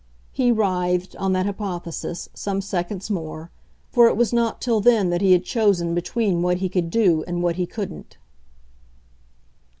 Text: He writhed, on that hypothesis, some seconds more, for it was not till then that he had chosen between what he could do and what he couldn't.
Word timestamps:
He 0.31 0.51
writhed, 0.51 1.15
on 1.17 1.33
that 1.33 1.45
hypothesis, 1.45 2.27
some 2.33 2.59
seconds 2.59 3.11
more, 3.11 3.51
for 3.91 4.07
it 4.07 4.17
was 4.17 4.33
not 4.33 4.59
till 4.59 4.79
then 4.81 5.11
that 5.11 5.21
he 5.21 5.31
had 5.31 5.43
chosen 5.45 5.93
between 5.93 6.41
what 6.41 6.57
he 6.57 6.69
could 6.69 6.89
do 6.89 7.23
and 7.27 7.43
what 7.43 7.57
he 7.57 7.67
couldn't. 7.67 8.17